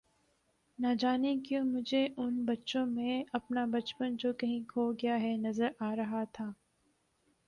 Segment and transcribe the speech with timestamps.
[0.79, 5.95] نجانے کیوں مجھے ان بچوں میں اپنا بچپن جو کہیں کھو گیا ہے نظر آ
[5.95, 6.51] رہا تھا